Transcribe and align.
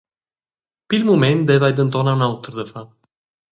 Pil 0.93 1.05
mument 1.09 1.45
deva 1.53 1.69
ei 1.69 1.77
denton 1.81 2.11
aunc 2.13 2.25
auter 2.29 2.53
da 2.59 2.65
far. 2.73 2.87